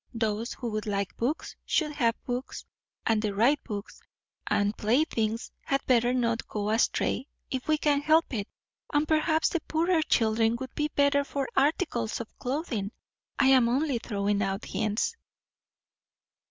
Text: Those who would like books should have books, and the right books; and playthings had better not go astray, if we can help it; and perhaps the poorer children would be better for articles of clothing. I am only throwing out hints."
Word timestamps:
Those 0.15 0.53
who 0.53 0.71
would 0.71 0.87
like 0.87 1.15
books 1.15 1.55
should 1.63 1.91
have 1.91 2.15
books, 2.25 2.65
and 3.05 3.21
the 3.21 3.35
right 3.35 3.63
books; 3.63 4.01
and 4.47 4.75
playthings 4.75 5.51
had 5.61 5.85
better 5.85 6.11
not 6.11 6.47
go 6.47 6.71
astray, 6.71 7.27
if 7.51 7.67
we 7.67 7.77
can 7.77 8.01
help 8.01 8.33
it; 8.33 8.47
and 8.91 9.07
perhaps 9.07 9.49
the 9.49 9.59
poorer 9.61 10.01
children 10.01 10.55
would 10.55 10.73
be 10.73 10.87
better 10.95 11.23
for 11.23 11.47
articles 11.55 12.19
of 12.19 12.35
clothing. 12.39 12.91
I 13.37 13.49
am 13.49 13.69
only 13.69 13.99
throwing 13.99 14.41
out 14.41 14.65
hints." 14.65 15.15